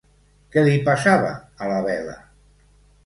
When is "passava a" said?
0.87-1.69